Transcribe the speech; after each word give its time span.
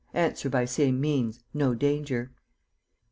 Answer 0.15 0.49
by 0.49 0.65
same 0.65 0.99
means. 0.99 1.43
No 1.53 1.75
danger." 1.75 2.31